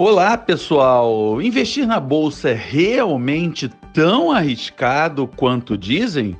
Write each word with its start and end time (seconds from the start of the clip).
Olá, 0.00 0.38
pessoal! 0.38 1.42
Investir 1.42 1.84
na 1.84 1.98
bolsa 1.98 2.50
é 2.50 2.54
realmente 2.54 3.68
tão 3.92 4.30
arriscado 4.30 5.26
quanto 5.26 5.76
dizem? 5.76 6.36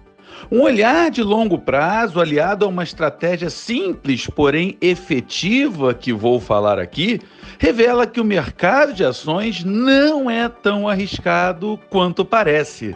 Um 0.49 0.61
olhar 0.61 1.11
de 1.11 1.25
longo 1.25 1.59
prazo, 1.59 2.21
aliado 2.21 2.65
a 2.65 2.69
uma 2.69 2.85
estratégia 2.85 3.51
simples, 3.51 4.29
porém 4.29 4.79
efetiva, 4.81 5.93
que 5.93 6.13
vou 6.13 6.39
falar 6.39 6.79
aqui, 6.79 7.21
revela 7.59 8.07
que 8.07 8.21
o 8.21 8.25
mercado 8.25 8.93
de 8.95 9.05
ações 9.05 9.65
não 9.65 10.31
é 10.31 10.49
tão 10.49 10.87
arriscado 10.87 11.81
quanto 11.91 12.25
parece. 12.25 12.95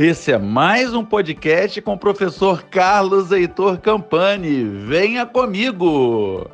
Esse 0.00 0.32
é 0.32 0.38
mais 0.38 0.92
um 0.92 1.04
podcast 1.04 1.80
com 1.80 1.92
o 1.92 1.98
professor 1.98 2.64
Carlos 2.64 3.30
Heitor 3.30 3.78
Campani. 3.78 4.64
Venha 4.64 5.24
comigo! 5.24 6.50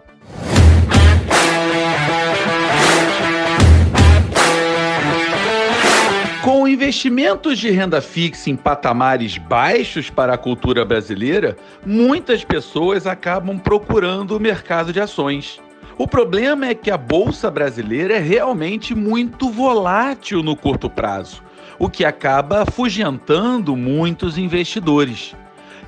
Investimentos 6.78 7.58
de 7.58 7.70
renda 7.70 8.00
fixa 8.00 8.48
em 8.48 8.54
patamares 8.54 9.36
baixos 9.36 10.10
para 10.10 10.34
a 10.34 10.38
cultura 10.38 10.84
brasileira, 10.84 11.56
muitas 11.84 12.44
pessoas 12.44 13.04
acabam 13.04 13.58
procurando 13.58 14.36
o 14.36 14.40
mercado 14.40 14.92
de 14.92 15.00
ações. 15.00 15.60
O 15.98 16.06
problema 16.06 16.68
é 16.68 16.74
que 16.76 16.88
a 16.88 16.96
bolsa 16.96 17.50
brasileira 17.50 18.14
é 18.14 18.20
realmente 18.20 18.94
muito 18.94 19.50
volátil 19.50 20.40
no 20.40 20.54
curto 20.54 20.88
prazo, 20.88 21.42
o 21.80 21.90
que 21.90 22.04
acaba 22.04 22.62
afugentando 22.62 23.74
muitos 23.74 24.38
investidores. 24.38 25.34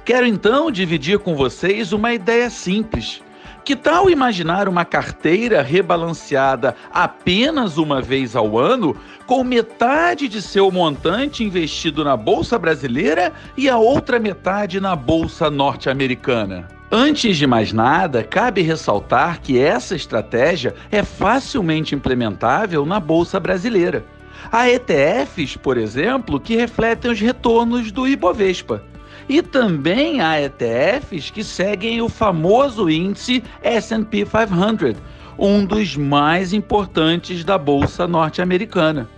Quero 0.04 0.26
então 0.26 0.72
dividir 0.72 1.20
com 1.20 1.36
vocês 1.36 1.92
uma 1.92 2.12
ideia 2.12 2.50
simples 2.50 3.22
que 3.64 3.76
tal 3.76 4.10
imaginar 4.10 4.68
uma 4.68 4.84
carteira 4.84 5.62
rebalanceada 5.62 6.74
apenas 6.92 7.78
uma 7.78 8.00
vez 8.00 8.34
ao 8.34 8.58
ano, 8.58 8.96
com 9.26 9.44
metade 9.44 10.28
de 10.28 10.42
seu 10.42 10.70
montante 10.70 11.44
investido 11.44 12.04
na 12.04 12.16
bolsa 12.16 12.58
brasileira 12.58 13.32
e 13.56 13.68
a 13.68 13.76
outra 13.76 14.18
metade 14.18 14.80
na 14.80 14.96
bolsa 14.96 15.50
norte-americana? 15.50 16.68
Antes 16.92 17.36
de 17.36 17.46
mais 17.46 17.72
nada, 17.72 18.24
cabe 18.24 18.62
ressaltar 18.62 19.40
que 19.40 19.60
essa 19.60 19.94
estratégia 19.94 20.74
é 20.90 21.04
facilmente 21.04 21.94
implementável 21.94 22.84
na 22.84 22.98
bolsa 22.98 23.38
brasileira. 23.38 24.04
Há 24.50 24.68
ETFs, 24.68 25.56
por 25.56 25.76
exemplo, 25.76 26.40
que 26.40 26.56
refletem 26.56 27.10
os 27.10 27.20
retornos 27.20 27.92
do 27.92 28.08
Ibovespa. 28.08 28.82
E 29.28 29.42
também 29.42 30.20
há 30.20 30.40
ETFs 30.40 31.30
que 31.30 31.44
seguem 31.44 32.02
o 32.02 32.08
famoso 32.08 32.88
índice 32.88 33.42
SP 33.62 34.24
500, 34.24 34.96
um 35.38 35.64
dos 35.64 35.96
mais 35.96 36.52
importantes 36.52 37.44
da 37.44 37.56
bolsa 37.56 38.06
norte-americana. 38.06 39.08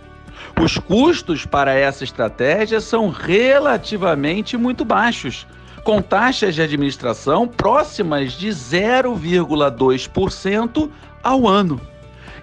Os 0.61 0.77
custos 0.77 1.45
para 1.45 1.73
essa 1.73 2.03
estratégia 2.03 2.79
são 2.79 3.09
relativamente 3.09 4.55
muito 4.57 4.85
baixos, 4.85 5.47
com 5.83 5.99
taxas 6.01 6.55
de 6.55 6.61
administração 6.61 7.45
próximas 7.47 8.33
de 8.33 8.49
0,2% 8.49 10.89
ao 11.23 11.47
ano. 11.47 11.79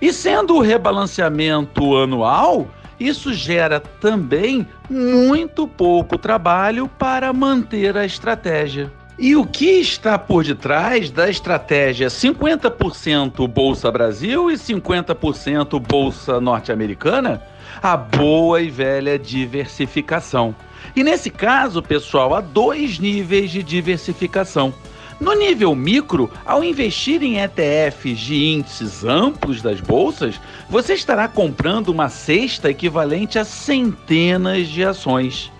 E 0.00 0.12
sendo 0.12 0.56
o 0.56 0.60
rebalanceamento 0.60 1.96
anual, 1.96 2.68
isso 3.00 3.32
gera 3.32 3.80
também 3.80 4.66
muito 4.88 5.66
pouco 5.66 6.18
trabalho 6.18 6.86
para 6.86 7.32
manter 7.32 7.96
a 7.96 8.04
estratégia. 8.04 8.92
E 9.18 9.34
o 9.34 9.44
que 9.44 9.80
está 9.80 10.18
por 10.18 10.44
detrás 10.44 11.10
da 11.10 11.28
estratégia 11.28 12.08
50% 12.08 13.46
Bolsa 13.48 13.90
Brasil 13.90 14.50
e 14.50 14.54
50% 14.54 15.80
Bolsa 15.80 16.40
Norte-Americana? 16.40 17.42
A 17.82 17.96
boa 17.96 18.60
e 18.60 18.70
velha 18.70 19.18
diversificação. 19.18 20.54
E 20.94 21.02
nesse 21.02 21.30
caso, 21.30 21.82
pessoal, 21.82 22.34
há 22.34 22.40
dois 22.40 22.98
níveis 22.98 23.50
de 23.50 23.62
diversificação. 23.62 24.72
No 25.20 25.34
nível 25.34 25.74
micro, 25.74 26.30
ao 26.46 26.64
investir 26.64 27.22
em 27.22 27.38
ETFs 27.40 28.18
de 28.18 28.42
índices 28.54 29.04
amplos 29.04 29.60
das 29.60 29.78
bolsas, 29.78 30.40
você 30.66 30.94
estará 30.94 31.28
comprando 31.28 31.90
uma 31.90 32.08
cesta 32.08 32.70
equivalente 32.70 33.38
a 33.38 33.44
centenas 33.44 34.66
de 34.66 34.82
ações. 34.82 35.52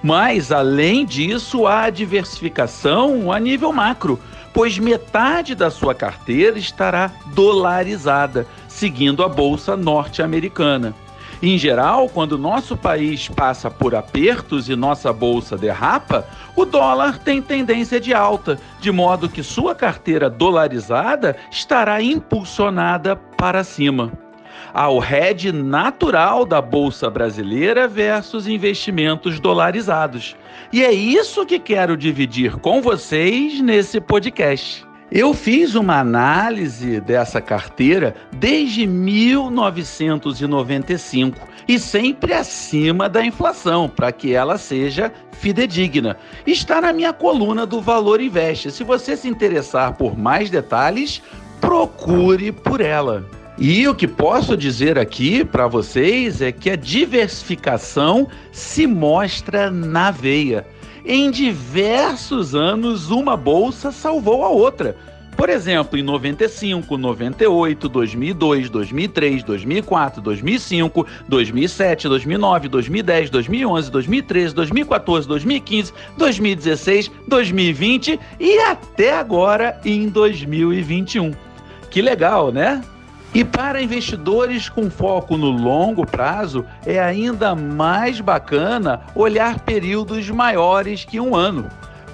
Mas, 0.00 0.52
além 0.52 1.04
disso, 1.04 1.66
há 1.66 1.90
diversificação 1.90 3.32
a 3.32 3.40
nível 3.40 3.72
macro, 3.72 4.20
pois 4.54 4.78
metade 4.78 5.56
da 5.56 5.68
sua 5.68 5.96
carteira 5.96 6.56
estará 6.56 7.10
dolarizada, 7.34 8.46
seguindo 8.68 9.24
a 9.24 9.28
bolsa 9.28 9.76
norte-americana. 9.76 10.94
Em 11.40 11.56
geral, 11.56 12.08
quando 12.08 12.36
nosso 12.36 12.76
país 12.76 13.28
passa 13.28 13.70
por 13.70 13.94
apertos 13.94 14.68
e 14.68 14.74
nossa 14.74 15.12
bolsa 15.12 15.56
derrapa, 15.56 16.26
o 16.56 16.64
dólar 16.64 17.18
tem 17.18 17.40
tendência 17.40 18.00
de 18.00 18.12
alta, 18.12 18.58
de 18.80 18.90
modo 18.90 19.28
que 19.28 19.42
sua 19.44 19.72
carteira 19.72 20.28
dolarizada 20.28 21.36
estará 21.48 22.02
impulsionada 22.02 23.14
para 23.14 23.62
cima. 23.62 24.12
Ao 24.74 25.02
hedge 25.02 25.52
natural 25.52 26.44
da 26.44 26.60
bolsa 26.60 27.08
brasileira 27.08 27.86
versus 27.86 28.48
investimentos 28.48 29.38
dolarizados. 29.38 30.36
E 30.72 30.84
é 30.84 30.92
isso 30.92 31.46
que 31.46 31.60
quero 31.60 31.96
dividir 31.96 32.56
com 32.56 32.82
vocês 32.82 33.60
nesse 33.60 34.00
podcast. 34.00 34.87
Eu 35.10 35.32
fiz 35.32 35.74
uma 35.74 36.00
análise 36.00 37.00
dessa 37.00 37.40
carteira 37.40 38.14
desde 38.30 38.86
1995 38.86 41.48
e 41.66 41.78
sempre 41.78 42.34
acima 42.34 43.08
da 43.08 43.24
inflação, 43.24 43.88
para 43.88 44.12
que 44.12 44.34
ela 44.34 44.58
seja 44.58 45.10
fidedigna. 45.32 46.18
Está 46.46 46.82
na 46.82 46.92
minha 46.92 47.14
coluna 47.14 47.64
do 47.64 47.80
Valor 47.80 48.20
Investe. 48.20 48.70
Se 48.70 48.84
você 48.84 49.16
se 49.16 49.28
interessar 49.28 49.94
por 49.94 50.18
mais 50.18 50.50
detalhes, 50.50 51.22
procure 51.58 52.52
por 52.52 52.82
ela. 52.82 53.24
E 53.56 53.88
o 53.88 53.94
que 53.94 54.06
posso 54.06 54.54
dizer 54.56 54.98
aqui 54.98 55.42
para 55.42 55.66
vocês 55.66 56.42
é 56.42 56.52
que 56.52 56.68
a 56.70 56.76
diversificação 56.76 58.28
se 58.52 58.86
mostra 58.86 59.70
na 59.70 60.10
veia. 60.10 60.66
Em 61.10 61.30
diversos 61.30 62.54
anos, 62.54 63.10
uma 63.10 63.34
bolsa 63.34 63.90
salvou 63.90 64.44
a 64.44 64.50
outra. 64.50 64.94
Por 65.34 65.48
exemplo, 65.48 65.98
em 65.98 66.02
95, 66.02 66.98
98, 66.98 67.88
2002, 67.88 68.68
2003, 68.68 69.42
2004, 69.42 70.20
2005, 70.20 71.06
2007, 71.26 72.08
2009, 72.08 72.68
2010, 72.68 73.30
2011, 73.30 73.90
2013, 73.90 74.54
2014, 74.54 75.28
2015, 75.28 75.94
2016, 76.18 77.10
2020 77.26 78.20
e 78.38 78.58
até 78.58 79.14
agora 79.16 79.80
em 79.86 80.10
2021. 80.10 81.32
Que 81.90 82.02
legal, 82.02 82.52
né? 82.52 82.82
E 83.34 83.44
para 83.44 83.82
investidores 83.82 84.68
com 84.68 84.90
foco 84.90 85.36
no 85.36 85.50
longo 85.50 86.06
prazo, 86.06 86.64
é 86.86 86.98
ainda 86.98 87.54
mais 87.54 88.20
bacana 88.20 89.02
olhar 89.14 89.60
períodos 89.60 90.30
maiores 90.30 91.04
que 91.04 91.20
um 91.20 91.36
ano. 91.36 91.68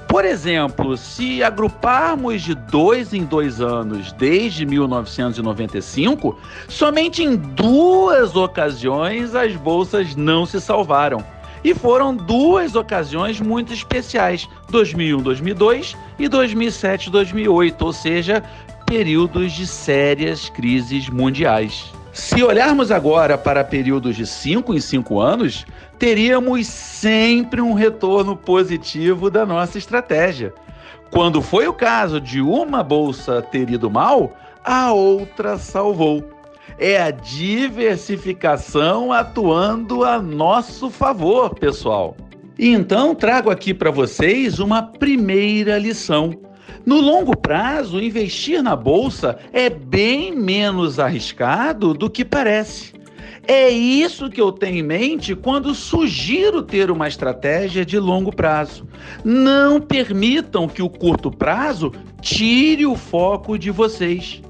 Por 0.09 0.25
exemplo, 0.25 0.97
se 0.97 1.43
agruparmos 1.43 2.43
de 2.43 2.55
dois 2.55 3.13
em 3.13 3.25
dois 3.25 3.61
anos 3.61 4.13
desde 4.13 4.67
1995, 4.67 6.39
somente 6.69 7.23
em 7.23 7.37
duas 7.37 8.37
ocasiões 8.37 9.35
as 9.35 9.57
bolsas 9.57 10.15
não 10.15 10.45
se 10.47 10.61
salvaram. 10.61 11.25
E 11.65 11.75
foram 11.75 12.15
duas 12.15 12.77
ocasiões 12.77 13.41
muito 13.41 13.73
especiais: 13.73 14.49
2001, 14.69 15.23
2002 15.23 15.97
e 16.19 16.29
2007, 16.29 17.11
2008, 17.11 17.83
ou 17.85 17.93
seja, 17.93 18.43
períodos 18.87 19.53
de 19.53 19.67
sérias 19.67 20.49
crises 20.49 21.09
mundiais. 21.09 21.93
Se 22.13 22.43
olharmos 22.43 22.93
agora 22.93 23.37
para 23.37 23.65
períodos 23.65 24.15
de 24.15 24.27
5 24.27 24.75
em 24.75 24.81
5 24.81 25.21
anos, 25.21 25.67
teríamos 25.99 26.67
sempre 26.67 27.61
um 27.61 27.73
retorno 27.73 28.37
positivo 28.37 29.31
da 29.31 29.45
nossa 29.45 29.79
estratégia. 29.79 30.53
Quando 31.11 31.43
foi 31.43 31.67
o 31.67 31.73
caso 31.73 32.21
de 32.21 32.41
uma 32.41 32.83
bolsa 32.83 33.43
ter 33.43 33.71
ido 33.71 33.91
mal, 33.91 34.37
a 34.65 34.93
outra 34.93 35.59
salvou. 35.59 36.31
É 36.79 37.01
a 37.01 37.11
diversificação 37.11 39.13
atuando 39.13 40.05
a 40.05 40.21
nosso 40.21 40.91
favor, 40.91 41.55
pessoal. 41.55 42.17
Então 42.59 43.15
trago 43.15 43.51
aqui 43.51 43.75
para 43.75 43.91
vocês 43.91 44.61
uma 44.61 44.83
primeira 44.83 45.79
lição. 45.79 46.33
No 46.85 47.01
longo 47.01 47.37
prazo, 47.37 48.01
investir 48.01 48.63
na 48.63 48.77
bolsa 48.77 49.39
é 49.53 49.71
bem 49.71 50.35
menos 50.37 50.99
arriscado 50.99 51.95
do 51.95 52.11
que 52.11 52.25
parece. 52.25 52.95
É 53.47 53.69
isso 53.69 54.31
que 54.31 54.41
eu 54.41 54.51
tenho 54.51 54.79
em 54.79 54.83
mente 54.83 55.35
quando 55.35 55.75
sugiro 55.75 56.63
ter 56.63 56.91
uma 56.91 57.07
estratégia 57.07 57.85
de 57.85 57.99
longo 57.99 58.35
prazo. 58.35 58.87
Não 59.23 59.81
permitam 59.81 60.67
que 60.67 60.83
o 60.83 60.89
curto 60.89 61.31
prazo 61.31 61.93
tire 62.23 62.87
o 62.87 62.97
foco 62.97 63.59
de 63.59 63.71
vocês. 63.71 64.43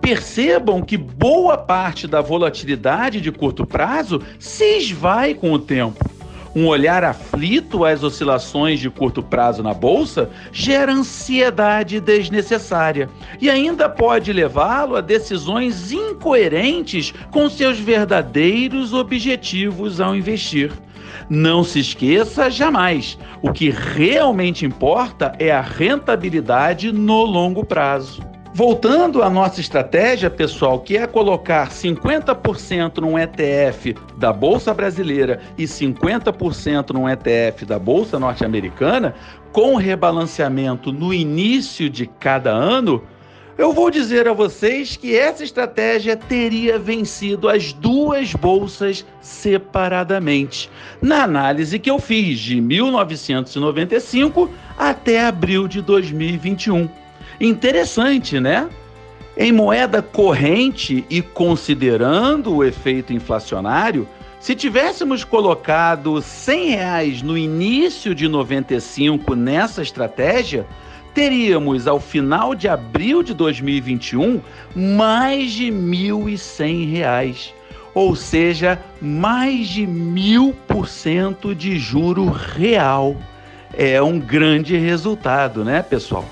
Percebam 0.00 0.80
que 0.80 0.96
boa 0.96 1.58
parte 1.58 2.06
da 2.06 2.20
volatilidade 2.20 3.20
de 3.20 3.32
curto 3.32 3.66
prazo 3.66 4.22
se 4.38 4.78
esvai 4.78 5.34
com 5.34 5.52
o 5.52 5.58
tempo. 5.58 6.15
Um 6.56 6.68
olhar 6.68 7.04
aflito 7.04 7.84
às 7.84 8.02
oscilações 8.02 8.80
de 8.80 8.88
curto 8.88 9.22
prazo 9.22 9.62
na 9.62 9.74
bolsa 9.74 10.30
gera 10.50 10.90
ansiedade 10.90 12.00
desnecessária 12.00 13.10
e 13.38 13.50
ainda 13.50 13.90
pode 13.90 14.32
levá-lo 14.32 14.96
a 14.96 15.02
decisões 15.02 15.92
incoerentes 15.92 17.12
com 17.30 17.50
seus 17.50 17.78
verdadeiros 17.78 18.94
objetivos 18.94 20.00
ao 20.00 20.16
investir. 20.16 20.72
Não 21.28 21.62
se 21.62 21.80
esqueça 21.80 22.50
jamais: 22.50 23.18
o 23.42 23.52
que 23.52 23.68
realmente 23.68 24.64
importa 24.64 25.34
é 25.38 25.52
a 25.52 25.60
rentabilidade 25.60 26.90
no 26.90 27.22
longo 27.22 27.66
prazo. 27.66 28.35
Voltando 28.56 29.22
à 29.22 29.28
nossa 29.28 29.60
estratégia, 29.60 30.30
pessoal, 30.30 30.80
que 30.80 30.96
é 30.96 31.06
colocar 31.06 31.68
50% 31.68 33.02
num 33.02 33.18
ETF 33.18 33.94
da 34.16 34.32
Bolsa 34.32 34.72
Brasileira 34.72 35.42
e 35.58 35.64
50% 35.64 36.94
num 36.94 37.06
ETF 37.06 37.66
da 37.66 37.78
Bolsa 37.78 38.18
Norte-Americana, 38.18 39.14
com 39.52 39.76
rebalanceamento 39.76 40.90
no 40.90 41.12
início 41.12 41.90
de 41.90 42.06
cada 42.06 42.50
ano, 42.50 43.02
eu 43.58 43.74
vou 43.74 43.90
dizer 43.90 44.26
a 44.26 44.32
vocês 44.32 44.96
que 44.96 45.14
essa 45.14 45.44
estratégia 45.44 46.16
teria 46.16 46.78
vencido 46.78 47.50
as 47.50 47.74
duas 47.74 48.32
bolsas 48.32 49.04
separadamente, 49.20 50.70
na 51.02 51.24
análise 51.24 51.78
que 51.78 51.90
eu 51.90 51.98
fiz 51.98 52.38
de 52.38 52.58
1995 52.58 54.48
até 54.78 55.26
abril 55.26 55.68
de 55.68 55.82
2021. 55.82 56.88
Interessante, 57.40 58.40
né? 58.40 58.68
Em 59.36 59.52
moeda 59.52 60.00
corrente 60.00 61.04
e 61.10 61.20
considerando 61.20 62.54
o 62.54 62.64
efeito 62.64 63.12
inflacionário, 63.12 64.08
se 64.40 64.54
tivéssemos 64.54 65.24
colocado 65.24 66.22
100 66.22 66.70
reais 66.70 67.22
no 67.22 67.36
início 67.36 68.14
de 68.14 68.28
95 68.28 69.34
nessa 69.34 69.82
estratégia, 69.82 70.66
teríamos 71.12 71.86
ao 71.86 71.98
final 71.98 72.54
de 72.54 72.68
abril 72.68 73.22
de 73.22 73.34
2021 73.34 74.40
mais 74.74 75.52
de 75.52 75.66
1.100 75.72 76.90
reais, 76.92 77.54
ou 77.94 78.14
seja, 78.14 78.78
mais 79.00 79.68
de 79.68 79.86
mil 79.86 80.54
por 80.68 80.86
cento 80.86 81.54
de 81.54 81.78
juro 81.78 82.26
real. 82.30 83.16
É 83.74 84.00
um 84.00 84.18
grande 84.18 84.76
resultado, 84.76 85.64
né, 85.64 85.82
pessoal? 85.82 86.24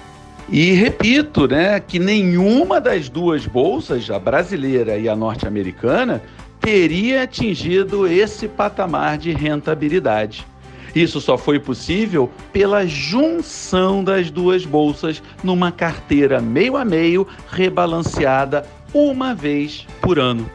E 0.49 0.73
repito, 0.73 1.49
né, 1.49 1.81
que 1.81 1.99
nenhuma 1.99 2.81
das 2.81 3.09
duas 3.09 3.47
bolsas, 3.47 4.11
a 4.11 4.19
brasileira 4.19 4.99
e 4.99 5.09
a 5.09 5.17
norte-americana, 5.17 6.23
teria 6.61 7.23
atingido 7.23 8.07
esse 8.07 8.47
patamar 8.47 9.19
de 9.19 9.33
rentabilidade. 9.33 10.47
Isso 10.95 11.21
só 11.21 11.37
foi 11.37 11.59
possível 11.59 12.31
pela 12.53 12.87
junção 12.87 14.05
das 14.05 14.31
duas 14.31 14.65
bolsas 14.65 15.23
numa 15.43 15.73
carteira 15.73 16.41
meio 16.41 16.77
a 16.77 16.85
meio 16.85 17.27
rebalanceada 17.51 18.65
uma 18.93 19.35
vez 19.35 19.87
por 20.01 20.19
ano. 20.21 20.49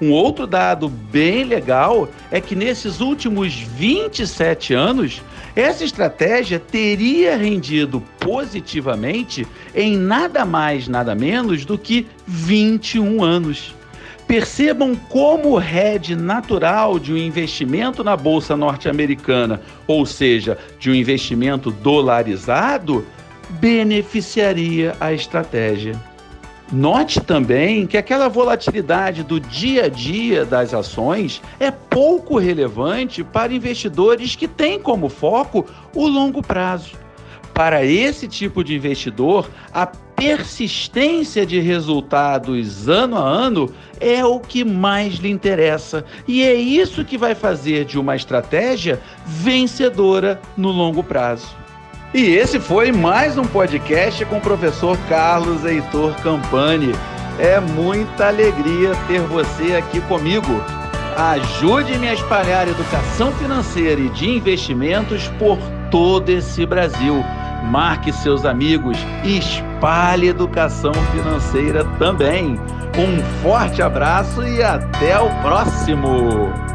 Um 0.00 0.10
outro 0.10 0.46
dado 0.46 0.88
bem 0.88 1.44
legal 1.44 2.08
é 2.30 2.40
que 2.40 2.56
nesses 2.56 3.00
últimos 3.00 3.54
27 3.54 4.74
anos, 4.74 5.22
essa 5.54 5.84
estratégia 5.84 6.58
teria 6.58 7.36
rendido 7.36 8.02
positivamente 8.18 9.46
em 9.74 9.96
nada 9.96 10.44
mais, 10.44 10.88
nada 10.88 11.14
menos 11.14 11.64
do 11.64 11.76
que 11.76 12.06
21 12.26 13.22
anos. 13.22 13.74
Percebam 14.26 14.94
como 14.94 15.50
o 15.50 15.60
hedge 15.60 16.14
natural 16.14 16.98
de 16.98 17.12
um 17.12 17.18
investimento 17.18 18.02
na 18.02 18.16
bolsa 18.16 18.56
norte-americana, 18.56 19.60
ou 19.86 20.06
seja, 20.06 20.56
de 20.78 20.90
um 20.90 20.94
investimento 20.94 21.70
dolarizado, 21.70 23.04
beneficiaria 23.60 24.96
a 24.98 25.12
estratégia. 25.12 26.00
Note 26.72 27.20
também 27.20 27.86
que 27.86 27.98
aquela 27.98 28.28
volatilidade 28.28 29.22
do 29.22 29.38
dia 29.38 29.84
a 29.84 29.88
dia 29.90 30.42
das 30.46 30.72
ações 30.72 31.42
é 31.60 31.70
pouco 31.70 32.38
relevante 32.38 33.22
para 33.22 33.52
investidores 33.52 34.34
que 34.34 34.48
têm 34.48 34.80
como 34.80 35.10
foco 35.10 35.66
o 35.94 36.06
longo 36.06 36.42
prazo. 36.42 36.92
Para 37.52 37.84
esse 37.84 38.26
tipo 38.26 38.64
de 38.64 38.74
investidor, 38.74 39.50
a 39.74 39.84
persistência 39.84 41.44
de 41.44 41.60
resultados 41.60 42.88
ano 42.88 43.18
a 43.18 43.20
ano 43.20 43.70
é 44.00 44.24
o 44.24 44.40
que 44.40 44.64
mais 44.64 45.16
lhe 45.16 45.28
interessa 45.28 46.06
e 46.26 46.42
é 46.42 46.54
isso 46.54 47.04
que 47.04 47.18
vai 47.18 47.34
fazer 47.34 47.84
de 47.84 47.98
uma 47.98 48.16
estratégia 48.16 48.98
vencedora 49.26 50.40
no 50.56 50.70
longo 50.70 51.04
prazo. 51.04 51.61
E 52.14 52.34
esse 52.34 52.60
foi 52.60 52.92
mais 52.92 53.38
um 53.38 53.44
podcast 53.44 54.22
com 54.26 54.36
o 54.36 54.40
professor 54.40 54.98
Carlos 55.08 55.64
Heitor 55.64 56.14
Campani. 56.16 56.92
É 57.38 57.58
muita 57.58 58.28
alegria 58.28 58.94
ter 59.08 59.20
você 59.22 59.76
aqui 59.76 59.98
comigo. 60.02 60.62
Ajude-me 61.16 62.08
a 62.08 62.12
espalhar 62.12 62.68
educação 62.68 63.32
financeira 63.32 63.98
e 63.98 64.10
de 64.10 64.28
investimentos 64.28 65.28
por 65.38 65.56
todo 65.90 66.28
esse 66.28 66.66
Brasil. 66.66 67.24
Marque 67.70 68.12
seus 68.12 68.44
amigos 68.44 68.98
e 69.24 69.38
espalhe 69.38 70.28
educação 70.28 70.92
financeira 71.14 71.82
também. 71.98 72.60
Um 72.94 73.42
forte 73.42 73.80
abraço 73.80 74.46
e 74.46 74.62
até 74.62 75.18
o 75.18 75.30
próximo! 75.40 76.71